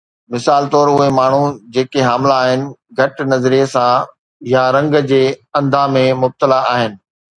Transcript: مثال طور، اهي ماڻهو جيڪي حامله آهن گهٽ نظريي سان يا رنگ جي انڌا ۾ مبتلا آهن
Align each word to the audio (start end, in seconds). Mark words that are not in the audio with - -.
مثال 0.35 0.63
طور، 0.75 0.87
اهي 0.93 1.09
ماڻهو 1.17 1.41
جيڪي 1.75 2.01
حامله 2.07 2.37
آهن 2.45 2.63
گهٽ 3.01 3.21
نظريي 3.33 3.67
سان 3.75 4.09
يا 4.55 4.65
رنگ 4.77 4.99
جي 5.13 5.21
انڌا 5.61 5.83
۾ 5.99 6.05
مبتلا 6.25 6.59
آهن 6.73 6.99